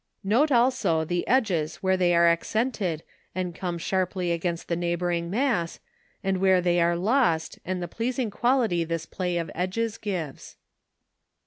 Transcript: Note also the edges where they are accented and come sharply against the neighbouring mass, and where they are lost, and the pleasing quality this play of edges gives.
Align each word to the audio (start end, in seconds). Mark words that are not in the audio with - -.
Note 0.23 0.51
also 0.51 1.05
the 1.05 1.27
edges 1.27 1.75
where 1.75 1.95
they 1.95 2.15
are 2.15 2.25
accented 2.27 3.03
and 3.35 3.53
come 3.53 3.77
sharply 3.77 4.31
against 4.31 4.67
the 4.67 4.75
neighbouring 4.75 5.29
mass, 5.29 5.79
and 6.23 6.39
where 6.39 6.59
they 6.59 6.81
are 6.81 6.95
lost, 6.95 7.59
and 7.63 7.83
the 7.83 7.87
pleasing 7.87 8.31
quality 8.31 8.83
this 8.83 9.05
play 9.05 9.37
of 9.37 9.51
edges 9.53 9.99
gives. 9.99 10.55